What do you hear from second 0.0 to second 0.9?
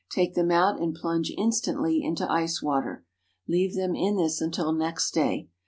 Take them out